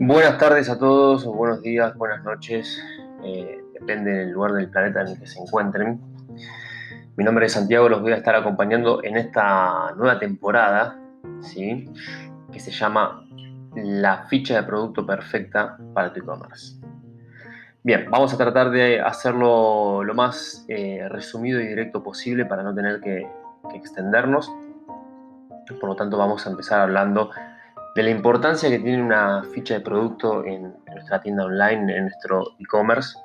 [0.00, 2.80] Buenas tardes a todos, o buenos días, buenas noches,
[3.24, 6.00] eh, depende del lugar del planeta en el que se encuentren.
[7.16, 10.96] Mi nombre es Santiago, los voy a estar acompañando en esta nueva temporada,
[11.40, 11.90] ¿sí?
[12.52, 13.26] que se llama
[13.74, 16.76] La ficha de producto perfecta para tu e-commerce.
[17.82, 22.72] Bien, vamos a tratar de hacerlo lo más eh, resumido y directo posible para no
[22.72, 23.28] tener que,
[23.68, 24.48] que extendernos.
[25.80, 27.32] Por lo tanto, vamos a empezar hablando
[27.94, 32.44] de la importancia que tiene una ficha de producto en, nuestra tienda online, en nuestro
[32.58, 33.16] e-commerce,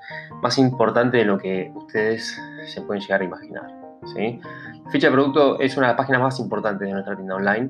[0.41, 3.67] más importante de lo que ustedes se pueden llegar a imaginar.
[4.15, 4.39] ¿sí?
[4.91, 7.69] Ficha de producto es una de las páginas más importantes de nuestra tienda online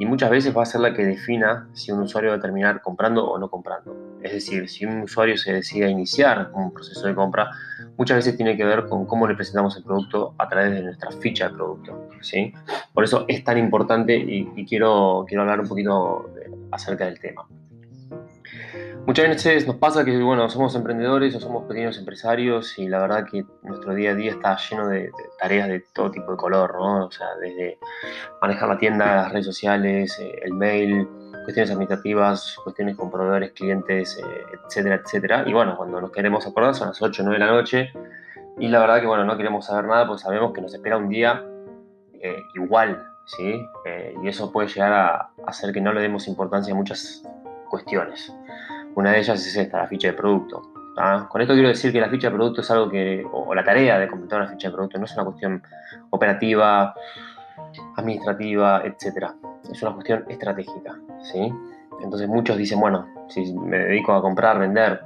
[0.00, 2.80] y muchas veces va a ser la que defina si un usuario va a terminar
[2.80, 3.94] comprando o no comprando.
[4.22, 7.50] Es decir, si un usuario se decide iniciar un proceso de compra,
[7.98, 11.10] muchas veces tiene que ver con cómo le presentamos el producto a través de nuestra
[11.10, 12.08] ficha de producto.
[12.22, 12.50] ¿sí?
[12.94, 16.30] Por eso es tan importante y, quiero, quiero hablar un poquito
[16.70, 17.46] acerca del tema.
[19.10, 23.26] Muchas veces nos pasa que, bueno, somos emprendedores o somos pequeños empresarios y la verdad
[23.28, 27.06] que nuestro día a día está lleno de, tareas de todo tipo de color, ¿no?
[27.06, 27.80] O sea, desde
[28.40, 31.08] manejar la tienda, las redes sociales, eh, el mail,
[31.42, 35.42] cuestiones administrativas, cuestiones con proveedores, clientes, eh, etcétera, etcétera.
[35.44, 37.92] Y bueno, cuando nos queremos acordar son las 8 o 9 de la noche
[38.60, 41.08] y la verdad que, bueno, no queremos saber nada porque sabemos que nos espera un
[41.08, 41.44] día
[42.22, 43.60] eh, igual, ¿sí?
[44.22, 47.24] y eso puede llegar a hacer que no le demos importancia a muchas
[47.70, 48.32] cuestiones.
[48.94, 50.62] Una de ellas es esta, la ficha de producto.
[51.28, 53.98] Con esto quiero decir que la ficha de producto es algo que, o, la tarea
[53.98, 55.62] de completar una ficha de producto no es una cuestión
[56.10, 56.94] operativa,
[57.96, 59.28] administrativa, etc.
[59.70, 61.50] Es una cuestión estratégica, ¿sí?
[62.02, 65.00] Entonces muchos dicen, bueno, si me dedico a comprar, vender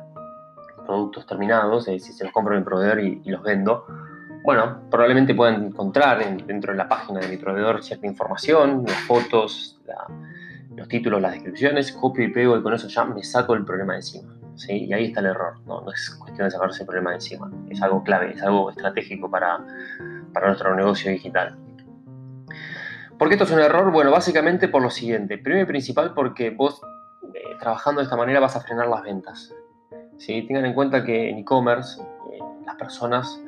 [0.85, 3.87] productos terminados, es decir, si los compro en mi proveedor y, los vendo,
[4.45, 9.81] bueno, probablemente puedan encontrar dentro de la página de mi proveedor cierta información, las fotos,
[10.77, 13.93] los títulos, las descripciones, copio y pego y con eso ya me saco el problema
[13.95, 14.35] de encima.
[14.57, 14.87] ¿sí?
[14.87, 15.81] Y ahí está el error, ¿no?
[15.81, 19.31] no es cuestión de sacarse el problema de encima, es algo clave, es algo estratégico
[19.31, 19.65] para,
[20.33, 21.57] para nuestro negocio digital.
[23.19, 23.93] ¿Por qué esto es un error?
[23.93, 25.39] Bueno, básicamente por lo siguiente.
[25.39, 26.81] Primero y principal porque vos
[27.33, 29.55] eh, trabajando de esta manera vas a frenar las ventas.
[30.19, 30.43] ¿sí?
[30.47, 33.41] Tengan en cuenta que en e-commerce eh, las personas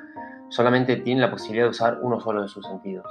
[0.49, 3.07] solamente tienen la posibilidad de usar uno solo de sus sentidos,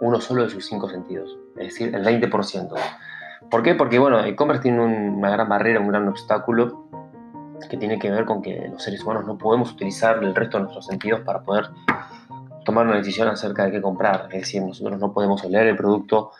[0.00, 2.74] uno solo de sus cinco sentidos, es decir, el 20%.
[3.50, 3.74] ¿Por qué?
[3.74, 6.86] Porque, bueno, e-commerce tiene una gran barrera, un gran obstáculo
[7.68, 10.64] que tiene que ver con que los seres humanos no podemos utilizar el resto de
[10.64, 11.66] nuestros sentidos para poder
[12.64, 14.28] tomar una decisión acerca de qué comprar.
[14.30, 16.30] Es decir, nosotros no podemos oler el producto,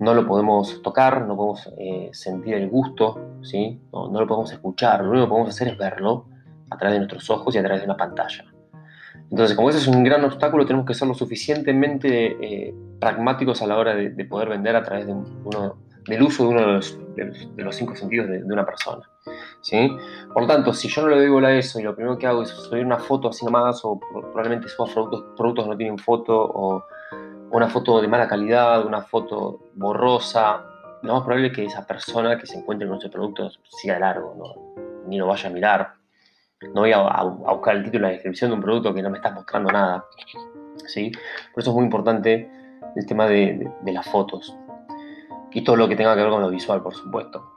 [0.00, 3.80] no lo podemos tocar, no podemos eh, sentir el gusto, ¿sí?
[3.92, 6.26] No, lo podemos escuchar, lo único que podemos hacer es verlo
[6.68, 8.44] a través de nuestros ojos y a través de una pantalla.
[9.30, 13.66] Entonces, como ese es un gran obstáculo, tenemos que ser lo suficientemente eh, pragmáticos a
[13.68, 15.76] la hora de, de, poder vender a través de uno
[16.10, 19.08] del uso de uno de los, cinco sentidos de, una persona.
[19.60, 19.96] ¿sí?
[20.32, 22.26] Por lo tanto, si yo no le doy bola a eso y lo primero que
[22.26, 25.98] hago es subir una foto así nomás, o probablemente suba productos, productos que no tienen
[25.98, 26.84] foto, o
[27.52, 30.64] una foto de mala calidad, una foto borrosa,
[31.02, 34.74] lo más probable es que esa persona que se encuentre con ese producto siga largo,
[35.06, 35.94] ni lo vaya a mirar.
[36.74, 39.18] No voy a, buscar el título y la descripción de un producto que no me
[39.18, 40.04] está mostrando nada.
[40.86, 41.12] ¿sí?
[41.54, 42.50] Por eso es muy importante
[42.96, 44.56] el tema de las fotos
[45.52, 47.52] y todo lo que tenga que ver con lo visual, por supuesto.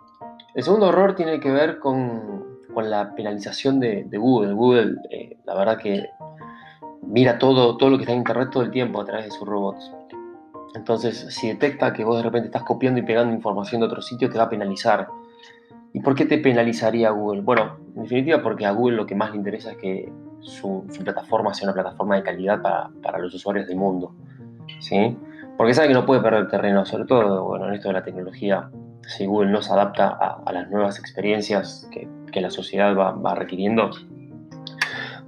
[0.53, 2.43] El segundo error tiene que ver con,
[2.75, 4.53] la penalización de, Google.
[4.53, 6.07] Google, eh, la verdad que
[7.01, 9.47] mira todo, todo lo que está en Internet todo el tiempo a través de sus
[9.47, 9.91] robots.
[10.75, 14.29] Entonces, si detecta que vos de repente estás copiando y pegando información de otro sitio,
[14.29, 15.07] te va a penalizar.
[15.93, 17.41] ¿Y por qué te penalizaría Google?
[17.41, 21.53] Bueno, en definitiva porque a Google lo que más le interesa es que su, plataforma
[21.53, 24.15] sea una plataforma de calidad para, para los usuarios del mundo.
[24.79, 25.15] ¿sí?
[25.57, 28.69] Porque sabe que no puede perder terreno, sobre todo bueno, en esto de la tecnología.
[29.07, 33.91] Si Google no se adapta a, las nuevas experiencias que, la sociedad va, requiriendo,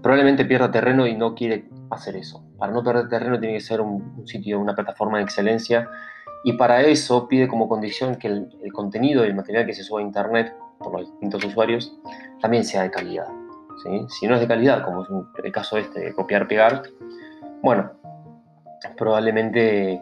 [0.02, 2.44] probablemente pierda terreno y no quiere hacer eso.
[2.58, 5.88] Para no perder terreno tiene que ser un, sitio, una plataforma de excelencia
[6.44, 10.00] y para eso pide como condición que el, contenido y el material que se suba
[10.00, 11.95] a Internet por los distintos usuarios
[12.42, 13.28] también sea de calidad.
[14.10, 15.10] Si no es de calidad, como es
[15.44, 16.83] el caso este de copiar-pegar,
[17.62, 17.92] bueno,
[18.98, 20.01] probablemente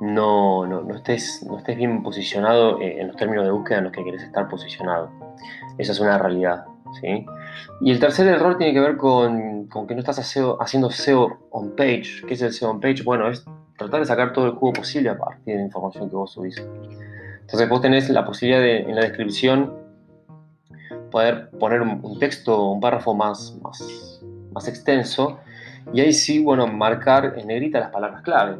[0.00, 3.92] no, no, estés, no estés bien posicionado eh, en los términos de búsqueda en los
[3.92, 5.10] que querés estar posicionado.
[5.78, 6.64] Esa es una realidad.
[7.00, 7.24] ¿sí?
[7.80, 12.22] Y el tercer error tiene que ver con, que no estás haciendo SEO on page.
[12.26, 13.02] ¿Qué es el SEO on page?
[13.04, 13.44] Bueno, es
[13.78, 16.62] tratar de sacar todo el jugo posible a partir de la información que vos subís.
[17.40, 19.72] Entonces vos tenés la posibilidad de en la descripción
[21.10, 24.20] poder poner un, texto, un párrafo más, más,
[24.52, 25.38] más extenso
[25.92, 28.56] y ahí sí, bueno, marcar en negrita las palabras clave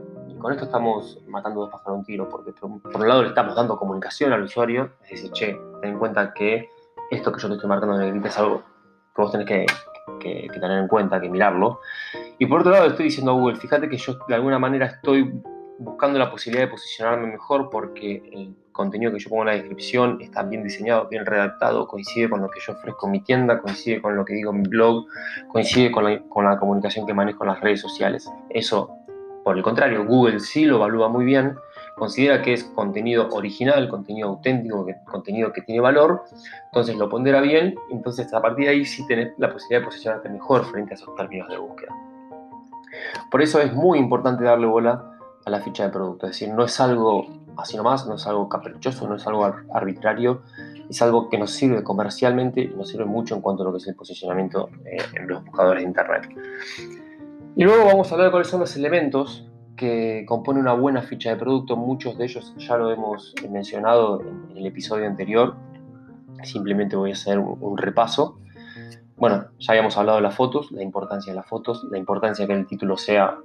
[0.47, 3.77] con esto estamos matando dos pájaros un tiro, porque por, un lado le estamos dando
[3.77, 6.71] comunicación al usuario, es decir, che, ten en cuenta que
[7.11, 8.63] esto que yo te estoy marcando en el grito es algo
[9.13, 9.67] que vos tenés que,
[10.21, 11.81] tener en cuenta, que mirarlo.
[12.39, 15.35] Y por otro lado, estoy diciendo a Google, fíjate que yo de alguna manera estoy
[15.81, 20.21] buscando la posibilidad de posicionarme mejor porque el contenido que yo pongo en la descripción
[20.21, 24.01] está bien diseñado, bien redactado, coincide con lo que yo ofrezco en mi tienda, coincide
[24.01, 25.07] con lo que digo en mi blog,
[25.49, 28.31] coincide con la, con la comunicación que manejo en las redes sociales.
[28.49, 28.96] Eso,
[29.47, 31.57] por el contrario, Google sí lo evalúa muy bien
[31.95, 36.25] considera que es contenido original, contenido auténtico, contenido que tiene valor,
[36.65, 40.29] entonces lo pondera bien, entonces a partir de ahí sí tenés la posibilidad de posicionarte
[40.31, 41.95] mejor frente a esos términos de búsqueda.
[43.31, 45.13] Por eso es muy importante darle bola
[45.45, 48.49] a la ficha de producto, es decir, no es algo así nomás, no es algo
[48.49, 50.43] caprichoso, no es algo arbitrario,
[50.91, 53.79] es algo que nos sirve comercialmente y nos sirve mucho en cuanto a lo que
[53.79, 57.06] es el posicionamiento eh, en los buscadores de Internet.
[57.59, 59.49] Y luego vamos a hablar de cuáles son los elementos
[59.79, 61.75] que compone una buena ficha de producto.
[61.75, 65.57] Muchos de ellos ya lo hemos mencionado en el episodio anterior.
[66.43, 68.39] Simplemente voy a hacer un, repaso.
[69.17, 72.53] Bueno, ya habíamos hablado de las fotos, la importancia de las fotos, la importancia de
[72.53, 73.39] que el título sea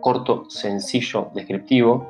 [0.00, 2.08] corto, sencillo, descriptivo.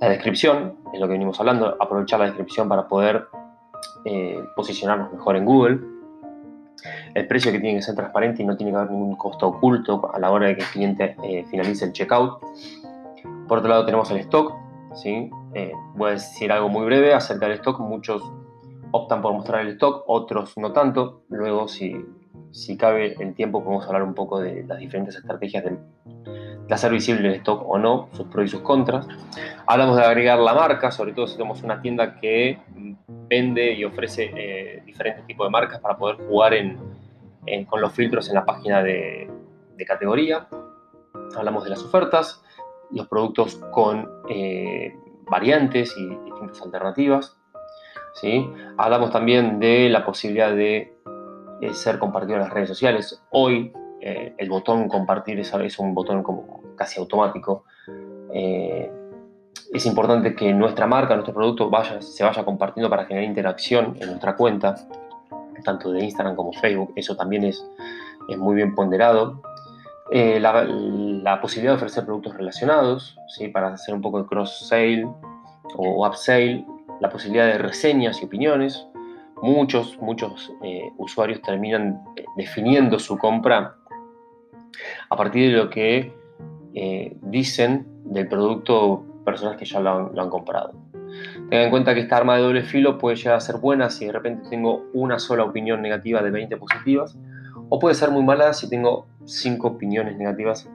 [0.00, 3.26] La descripción, es lo que venimos hablando, aprovechar la descripción para poder
[4.06, 5.95] eh, posicionarnos mejor en Google.
[7.14, 10.10] El precio que tiene que ser transparente y no tiene que haber ningún costo oculto
[10.12, 12.40] a la hora de que el cliente eh, finalice el checkout.
[13.48, 14.54] Por otro lado tenemos el stock.
[14.94, 15.30] ¿sí?
[15.54, 17.80] Eh, voy a decir algo muy breve acerca del stock.
[17.80, 18.22] Muchos
[18.90, 21.22] optan por mostrar el stock, otros no tanto.
[21.28, 22.04] Luego, si,
[22.50, 25.78] si cabe el tiempo, podemos hablar un poco de las diferentes estrategias de,
[26.70, 29.06] hacer visible el stock o no, sus pros y sus contras.
[29.66, 32.58] Hablamos de agregar la marca, sobre todo si tenemos una tienda que
[33.28, 36.54] vende y ofrece eh, diferentes tipos de marcas para poder jugar
[37.68, 39.30] con los filtros en la página de,
[39.86, 40.48] categoría.
[41.36, 42.42] Hablamos de las ofertas,
[42.90, 44.94] los productos con eh,
[45.30, 47.36] variantes y distintas alternativas.
[48.14, 48.50] ¿sí?
[48.78, 50.96] Hablamos también de la posibilidad de
[51.72, 53.22] ser compartido en las redes sociales.
[53.30, 53.72] Hoy
[54.08, 56.24] eh, el botón compartir es, un botón
[56.76, 57.64] casi automático.
[58.32, 58.90] Eh,
[59.72, 64.08] es importante que nuestra marca, nuestro producto vaya, se vaya compartiendo para generar interacción en
[64.08, 64.76] nuestra cuenta
[65.64, 67.64] tanto de Instagram como Facebook, eso también es,
[68.28, 69.42] es muy bien ponderado.
[70.10, 73.48] Eh, la, posibilidad de ofrecer productos relacionados, ¿sí?
[73.48, 75.04] para hacer un poco de cross-sale
[75.74, 76.64] o upsale,
[77.00, 78.86] la posibilidad de reseñas y opiniones.
[79.42, 83.76] Muchos, muchos eh, usuarios terminan eh, definiendo su compra
[85.10, 86.14] a partir de lo que
[87.22, 90.72] dicen del producto personas que ya lo han comprado.
[91.50, 94.06] Tengan en cuenta que esta arma de doble filo puede llegar a ser buena si
[94.06, 97.18] de repente tengo una sola opinión negativa de 20 positivas,
[97.68, 100.68] o puede ser muy mala si tengo 5 opiniones negativas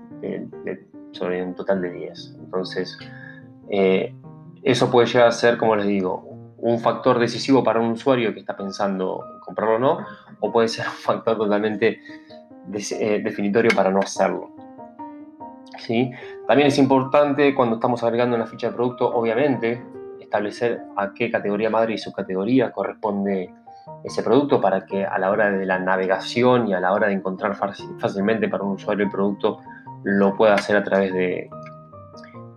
[1.12, 2.36] sobre un total de 10.
[2.40, 2.98] Entonces,
[3.70, 4.14] eh,
[4.64, 8.40] eso puede llegar a ser, como les digo, un factor decisivo para un usuario que
[8.40, 10.06] está pensando en comprarlo o no,
[10.40, 12.00] o puede ser un factor totalmente
[12.74, 14.52] eh, definitorio para no hacerlo.
[16.48, 19.82] También es importante cuando estamos agregando una ficha de producto, obviamente,
[20.20, 23.54] establecer a qué categoría madre y subcategoría corresponde
[24.04, 27.14] ese producto para que a la hora de la navegación y a la hora de
[27.14, 27.56] encontrar
[28.00, 29.60] fácilmente para un usuario el producto
[30.04, 31.50] lo pueda hacer a través de,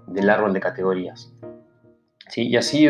[0.07, 1.33] del árbol de categorías.
[2.37, 2.89] Y así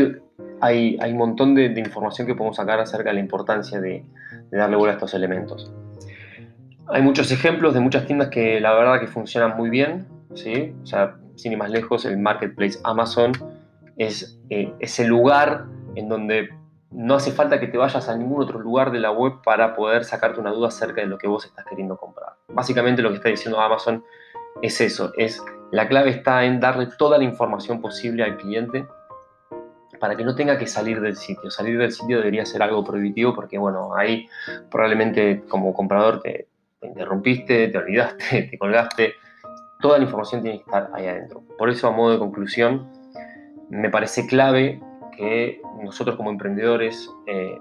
[0.61, 4.05] hay, hay un montón de, información que podemos sacar acerca de la importancia de,
[4.51, 5.73] darle vuelo a estos elementos.
[6.89, 10.75] Hay muchos ejemplos de muchas tiendas que la verdad que funcionan muy bien, ¿sí?
[10.83, 13.33] o sea, sin ir más lejos, el marketplace Amazon
[13.97, 16.49] es eh, ese lugar en donde
[16.91, 20.05] no hace falta que te vayas a ningún otro lugar de la web para poder
[20.05, 22.35] sacarte una duda acerca de lo que vos estás queriendo comprar.
[22.49, 24.05] Básicamente lo que está diciendo Amazon
[24.63, 28.87] es eso, es la clave está en darle toda la información posible al cliente
[29.99, 31.51] para que no tenga que salir del sitio.
[31.51, 34.29] Salir del sitio debería ser algo prohibitivo porque, bueno, ahí
[34.71, 36.47] probablemente como comprador te,
[36.81, 39.15] te interrumpiste, te olvidaste, te colgaste.
[39.85, 41.43] Toda la información tiene que estar ahí adentro.
[41.59, 42.91] Por eso, a modo de conclusión,
[43.69, 44.81] me parece clave
[45.15, 47.59] que nosotros como emprendedores eh,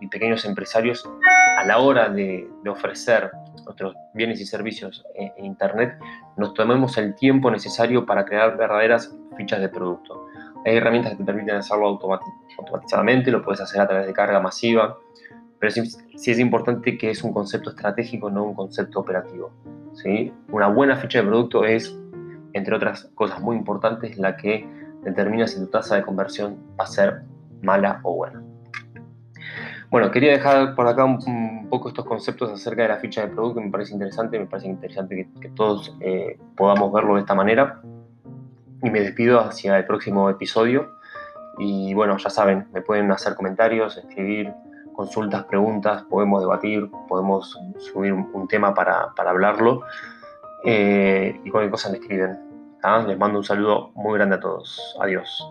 [0.00, 1.08] y pequeños empresarios,
[1.56, 3.30] a la hora de, ofrecer
[3.64, 5.96] nuestros bienes y servicios en, Internet,
[6.36, 10.26] nos tomemos el tiempo necesario para crear verdaderas fichas de producto.
[10.66, 14.98] Hay herramientas que te permiten hacerlo automatizadamente, lo puedes hacer a través de carga masiva,
[15.64, 19.50] pero sí, es importante que es un concepto estratégico, no un concepto operativo.
[19.94, 20.30] ¿sí?
[20.50, 21.96] Una buena ficha de producto es,
[22.52, 24.68] entre otras cosas muy importantes, la que
[25.02, 27.22] determina si tu tasa de conversión va a ser
[27.62, 28.42] mala o buena.
[29.88, 33.62] Bueno, quería dejar por acá un, poco estos conceptos acerca de la ficha de producto,
[33.62, 37.80] me parece interesante, me parece interesante que, todos eh, podamos verlo de esta manera.
[38.82, 40.90] Y me despido hacia el próximo episodio.
[41.56, 44.52] Y bueno, ya saben, me pueden hacer comentarios, escribir
[44.94, 49.82] consultas, preguntas, podemos debatir, podemos subir un, tema para, hablarlo.
[50.64, 52.38] Eh, y cualquier cosa me escriben.
[53.06, 54.96] Les mando un saludo muy grande a todos.
[55.00, 55.44] Adiós.